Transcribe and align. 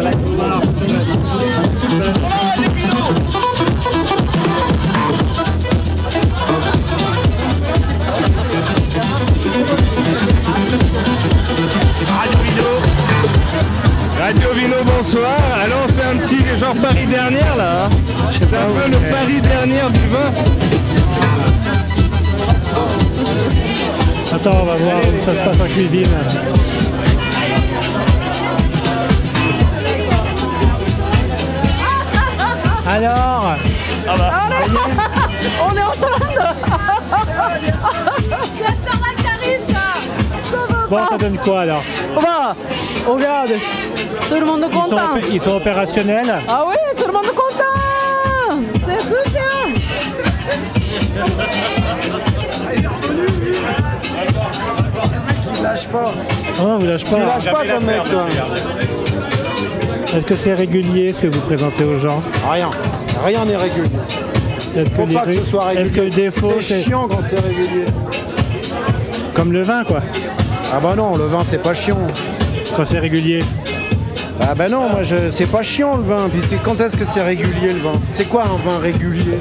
Radio 0.00 0.67
Radio 14.28 14.52
Vino, 14.52 14.76
bonsoir. 14.84 15.38
Alors 15.64 15.78
on 15.84 15.88
se 15.88 15.94
fait 15.94 16.04
un 16.04 16.16
petit 16.18 16.44
genre 16.60 16.74
Paris 16.74 17.06
dernière 17.06 17.56
là. 17.56 17.84
hein. 17.84 17.88
C'est 18.30 18.54
un 18.58 18.66
peu 18.66 18.86
le 18.90 19.10
Paris 19.10 19.40
dernière 19.40 19.90
du 19.90 20.06
vin. 20.08 20.30
Attends, 24.34 24.58
on 24.60 24.64
va 24.66 24.74
voir 24.74 24.98
où 24.98 25.24
ça 25.24 25.32
se 25.32 25.48
passe 25.48 25.60
en 25.62 25.72
cuisine. 25.72 26.04
Alors 32.86 33.56
On 35.70 35.76
est 35.76 35.82
en 35.82 35.90
train 35.90 36.18
de. 36.18 36.38
Bon, 40.90 41.06
ça 41.06 41.18
donne 41.18 41.36
quoi 41.38 41.60
alors? 41.60 41.82
Va. 42.20 42.54
Regarde. 43.06 43.52
Tout 44.28 44.34
le 44.40 44.44
monde 44.46 44.62
est 44.64 44.66
ils 44.68 44.72
sont, 44.74 44.80
content. 44.80 45.16
opé- 45.16 45.26
ils 45.32 45.40
sont 45.40 45.56
opérationnels 45.56 46.34
Ah 46.48 46.64
oui, 46.68 46.74
tout 46.96 47.06
le 47.06 47.12
monde 47.12 47.24
est 47.24 47.28
content. 47.28 48.62
C'est 48.84 49.00
super. 49.00 49.68
Il 55.56 55.62
lâche 55.62 55.86
pas. 55.88 56.12
Oh, 56.60 56.76
vous 56.78 56.86
lâchez 56.86 57.04
Tu 57.04 57.10
pas. 57.10 57.18
lâches 57.26 57.44
pas 57.50 57.66
comme 57.66 57.84
mec, 57.84 58.02
toi. 58.04 58.26
Est-ce 60.16 60.24
que 60.26 60.36
c'est 60.36 60.54
régulier 60.54 61.12
ce 61.12 61.20
que 61.20 61.26
vous 61.26 61.40
présentez 61.40 61.84
aux 61.84 61.98
gens? 61.98 62.22
Rien. 62.50 62.70
Rien 63.24 63.44
n'est 63.44 63.56
régulier. 63.56 63.88
Est-ce 64.76 64.90
que, 64.90 65.14
pas 65.14 65.24
ce 65.28 65.42
soit 65.42 65.74
est-ce 65.74 65.90
que 65.90 65.96
le 65.96 66.02
régulier. 66.04 66.22
défaut 66.24 66.52
C'est 66.60 66.74
c'est 66.74 66.82
chiant 66.82 67.08
quand 67.08 67.20
c'est 67.28 67.40
régulier. 67.40 67.86
comme 69.34 69.52
le 69.52 69.62
vin 69.62 69.82
quoi 69.84 70.00
Ah 70.72 70.80
bah 70.80 70.94
non, 70.96 71.16
le 71.16 71.26
vin 71.26 71.42
c'est 71.46 71.62
pas 71.62 71.74
chiant. 71.74 71.98
Quand 72.76 72.84
c'est 72.84 72.98
régulier 72.98 73.42
Ah 74.40 74.54
bah 74.54 74.68
non, 74.68 74.88
moi 74.90 75.02
je... 75.02 75.16
c'est 75.32 75.46
pas 75.50 75.62
chiant 75.62 75.96
le 75.96 76.02
vin. 76.02 76.28
Puis 76.30 76.40
c'est- 76.48 76.62
quand 76.62 76.80
est-ce 76.80 76.96
que 76.96 77.04
c'est 77.04 77.22
régulier 77.22 77.72
le 77.72 77.80
vin? 77.80 77.94
C'est 78.12 78.28
quoi 78.28 78.44
un 78.44 78.68
vin 78.68 78.78
régulier? 78.78 79.38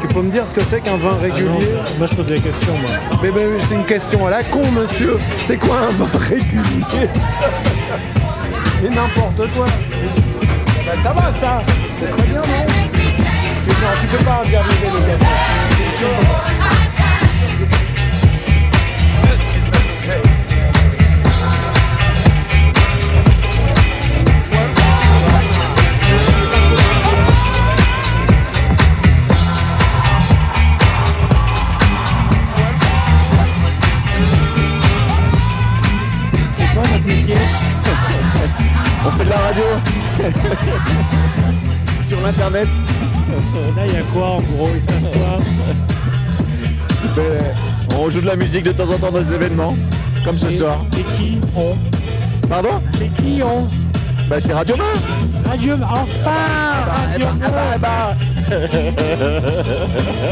Tu 0.00 0.08
peux 0.08 0.22
me 0.22 0.30
dire 0.30 0.46
ce 0.46 0.54
que 0.54 0.62
c'est 0.64 0.80
qu'un 0.80 0.96
vin 0.96 1.16
Ah 1.18 1.22
régulier? 1.22 1.68
Moi 1.98 2.06
je 2.10 2.14
pose 2.14 2.26
des 2.26 2.40
questions 2.40 2.72
moi. 2.80 2.90
Mais 3.22 3.30
ben, 3.30 3.48
c'est 3.68 3.74
une 3.74 3.84
question 3.84 4.26
à 4.26 4.30
la 4.30 4.42
con, 4.44 4.62
monsieur. 4.72 5.18
C'est 5.42 5.56
quoi 5.56 5.76
un 5.88 5.90
vin 5.92 6.18
régulier? 6.18 7.08
Et 8.84 8.88
n'importe 8.88 9.50
quoi. 9.54 9.66
Bah 10.86 10.92
ça 11.02 11.12
va 11.12 11.30
ça. 11.32 11.62
C'est 12.00 12.08
très 12.08 12.22
bien, 12.22 12.38
non? 12.38 12.66
Tu- 14.00 14.06
peux 14.08 14.24
pas 14.24 14.42
interviewer 14.44 14.90
le 14.92 15.00
gars. 15.08 16.51
Fait 39.18 39.24
de 39.24 39.30
la 39.30 39.38
radio 39.38 39.64
sur 42.00 42.20
l'internet. 42.20 42.68
Là 43.76 43.82
il 43.86 43.94
y 43.94 43.96
a 43.96 44.02
quoi 44.12 44.26
en 44.32 44.40
gros 44.40 44.70
Il 44.74 44.82
quoi 44.82 45.38
Ben, 47.16 47.54
on 47.98 48.08
joue 48.08 48.20
de 48.20 48.26
la 48.26 48.36
musique 48.36 48.64
de 48.64 48.72
temps 48.72 48.88
en 48.90 48.98
temps 48.98 49.10
dans 49.10 49.20
des 49.20 49.34
événements, 49.34 49.76
comme 50.24 50.36
ce 50.38 50.50
soir. 50.50 50.84
C'est 50.92 51.04
qui 51.16 51.38
on 51.56 51.76
Pardon 52.48 52.80
C'est 52.98 53.12
qui 53.12 53.42
on 53.42 53.68
Bah 54.28 54.36
c'est 54.40 54.52
Radio 54.52 54.76
Main 54.76 54.84
Radio 55.48 55.74
Enfin 55.82 56.30
Radio 57.10 57.26
Ah 57.42 57.78
bah, 57.78 58.16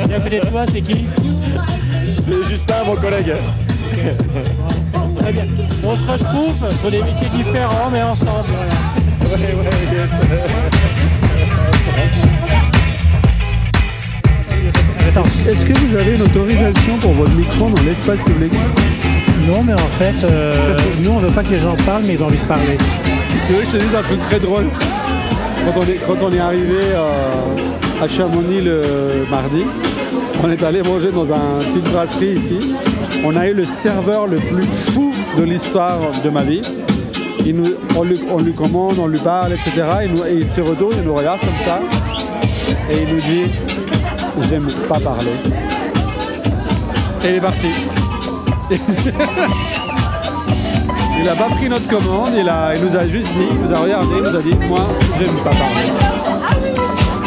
Et 0.08 0.14
à 0.14 0.20
côté 0.20 0.40
de 0.40 0.46
toi 0.46 0.64
c'est 0.72 0.80
qui 0.82 1.06
C'est 2.22 2.44
Justin, 2.48 2.84
mon 2.86 2.96
collègue. 2.96 3.34
On 5.82 5.96
se 5.96 6.02
retrouve 6.02 6.54
sur 6.80 6.90
des 6.90 7.02
métiers 7.02 7.28
différents 7.34 7.90
mais 7.90 8.02
ensemble. 8.02 8.44
voilà. 8.48 9.36
Ouais, 9.36 9.54
ouais, 9.54 9.64
yes. 9.92 10.10
Est-ce 15.48 15.64
que 15.64 15.72
vous 15.80 15.94
avez 15.96 16.14
une 16.16 16.22
autorisation 16.22 16.98
pour 16.98 17.12
votre 17.12 17.32
micro 17.32 17.70
dans 17.70 17.82
l'espace 17.82 18.22
public? 18.22 18.52
Non 19.48 19.62
mais 19.62 19.72
en 19.72 19.88
fait, 19.98 20.22
euh, 20.24 20.76
nous 21.02 21.10
on 21.10 21.18
veut 21.18 21.32
pas 21.32 21.42
que 21.42 21.50
les 21.50 21.58
gens 21.60 21.74
parlent 21.86 22.04
mais 22.06 22.14
ils 22.14 22.22
ont 22.22 22.26
envie 22.26 22.38
de 22.38 22.44
parler. 22.44 22.76
Tu 23.46 23.52
veux 23.54 23.60
que 23.60 23.66
je 23.66 23.72
te 23.72 23.76
dise 23.78 23.94
un 23.94 24.02
truc 24.02 24.20
très 24.20 24.38
drôle 24.38 24.66
quand 25.64 25.80
on, 25.80 25.82
est, 25.82 26.00
quand 26.06 26.22
on 26.22 26.32
est 26.32 26.38
arrivé 26.38 26.76
euh, 26.94 28.02
à 28.02 28.08
Chamonix 28.08 28.60
le 28.60 29.26
mardi, 29.30 29.64
on 30.42 30.50
est 30.50 30.62
allé 30.62 30.82
manger 30.82 31.10
dans 31.10 31.26
une 31.26 31.64
petite 31.64 31.92
brasserie 31.92 32.34
ici. 32.36 32.58
On 33.24 33.36
a 33.36 33.46
eu 33.48 33.54
le 33.54 33.64
serveur 33.64 34.26
le 34.26 34.38
plus 34.38 34.64
fou 34.64 35.12
de 35.38 35.42
l'histoire 35.42 35.98
de 36.24 36.30
ma 36.30 36.42
vie. 36.42 36.62
Il 37.46 37.56
nous- 37.56 37.74
on, 37.96 38.02
lui, 38.04 38.20
on 38.30 38.38
lui 38.38 38.54
commande, 38.54 38.98
on 38.98 39.06
lui 39.06 39.18
parle, 39.18 39.52
etc. 39.52 39.72
Nous- 40.08 40.24
et 40.24 40.34
il 40.40 40.48
se 40.48 40.60
retourne, 40.60 40.94
il 40.98 41.02
nous 41.04 41.14
regarde 41.14 41.40
comme 41.40 41.58
ça. 41.58 41.80
Et 42.90 43.02
il 43.02 43.08
nous 43.14 43.20
dit 43.20 43.50
J'aime 44.48 44.66
pas 44.88 44.98
parler. 45.00 45.32
Et 47.24 47.28
il 47.28 47.34
est 47.36 47.40
parti. 47.40 47.68
Il 51.22 51.26
n'a 51.26 51.34
pas 51.34 51.48
pris 51.54 51.68
notre 51.68 51.86
commande, 51.86 52.30
il, 52.34 52.48
a, 52.48 52.72
il 52.74 52.82
nous 52.82 52.96
a 52.96 53.06
juste 53.06 53.28
dit, 53.34 53.44
il 53.50 53.58
nous 53.60 53.74
a 53.74 53.78
regardé, 53.80 54.08
il 54.16 54.22
nous 54.22 54.36
a 54.38 54.40
dit 54.40 54.54
Moi, 54.66 54.78
j'aime 55.18 55.34
pas 55.44 55.50
parler. 55.50 55.86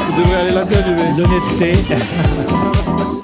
Vous 0.10 0.20
devrez 0.20 0.36
aller 0.36 0.52
l'interviewer. 0.52 1.10
L'honnêteté. 1.16 1.96